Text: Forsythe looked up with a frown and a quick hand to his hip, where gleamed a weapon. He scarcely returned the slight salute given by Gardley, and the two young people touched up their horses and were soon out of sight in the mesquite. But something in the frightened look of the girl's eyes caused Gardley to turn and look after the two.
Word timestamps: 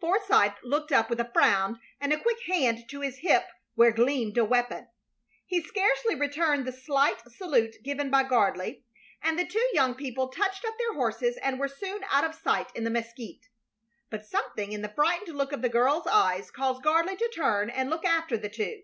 Forsythe 0.00 0.54
looked 0.64 0.90
up 0.90 1.08
with 1.08 1.20
a 1.20 1.30
frown 1.32 1.78
and 2.00 2.12
a 2.12 2.18
quick 2.18 2.40
hand 2.48 2.88
to 2.90 3.02
his 3.02 3.18
hip, 3.18 3.44
where 3.76 3.92
gleamed 3.92 4.36
a 4.36 4.44
weapon. 4.44 4.88
He 5.44 5.62
scarcely 5.62 6.16
returned 6.16 6.66
the 6.66 6.72
slight 6.72 7.20
salute 7.30 7.76
given 7.84 8.10
by 8.10 8.24
Gardley, 8.24 8.82
and 9.22 9.38
the 9.38 9.46
two 9.46 9.64
young 9.74 9.94
people 9.94 10.26
touched 10.26 10.64
up 10.64 10.76
their 10.76 10.94
horses 10.94 11.36
and 11.36 11.60
were 11.60 11.68
soon 11.68 12.02
out 12.10 12.24
of 12.24 12.34
sight 12.34 12.74
in 12.74 12.82
the 12.82 12.90
mesquite. 12.90 13.46
But 14.10 14.26
something 14.26 14.72
in 14.72 14.82
the 14.82 14.88
frightened 14.92 15.36
look 15.38 15.52
of 15.52 15.62
the 15.62 15.68
girl's 15.68 16.08
eyes 16.08 16.50
caused 16.50 16.82
Gardley 16.82 17.14
to 17.18 17.30
turn 17.32 17.70
and 17.70 17.88
look 17.88 18.04
after 18.04 18.36
the 18.36 18.48
two. 18.50 18.82